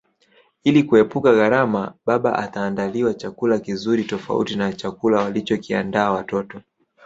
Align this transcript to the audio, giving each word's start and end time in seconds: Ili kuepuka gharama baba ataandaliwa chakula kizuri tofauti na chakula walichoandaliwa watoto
Ili 0.63 0.83
kuepuka 0.83 1.33
gharama 1.33 1.93
baba 2.05 2.35
ataandaliwa 2.39 3.13
chakula 3.13 3.59
kizuri 3.59 4.03
tofauti 4.03 4.55
na 4.55 4.73
chakula 4.73 5.21
walichoandaliwa 5.21 6.11
watoto 6.11 6.61